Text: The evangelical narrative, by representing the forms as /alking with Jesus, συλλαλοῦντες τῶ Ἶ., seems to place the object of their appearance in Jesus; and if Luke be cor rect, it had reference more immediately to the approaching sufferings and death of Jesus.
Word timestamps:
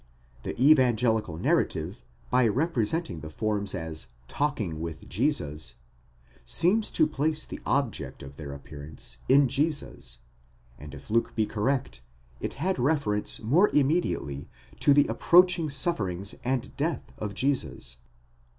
The 0.41 0.59
evangelical 0.59 1.37
narrative, 1.37 2.03
by 2.31 2.47
representing 2.47 3.19
the 3.19 3.29
forms 3.29 3.75
as 3.75 4.07
/alking 4.29 4.79
with 4.79 5.07
Jesus, 5.07 5.75
συλλαλοῦντες 6.43 6.43
τῶ 6.43 6.45
Ἶ., 6.45 6.49
seems 6.49 6.89
to 6.89 7.05
place 7.05 7.45
the 7.45 7.59
object 7.67 8.23
of 8.23 8.35
their 8.35 8.51
appearance 8.51 9.17
in 9.29 9.47
Jesus; 9.47 10.17
and 10.79 10.95
if 10.95 11.11
Luke 11.11 11.35
be 11.35 11.45
cor 11.45 11.61
rect, 11.65 12.01
it 12.39 12.55
had 12.55 12.79
reference 12.79 13.43
more 13.43 13.69
immediately 13.69 14.49
to 14.79 14.91
the 14.91 15.05
approaching 15.05 15.69
sufferings 15.69 16.33
and 16.43 16.75
death 16.77 17.13
of 17.19 17.35
Jesus. 17.35 17.97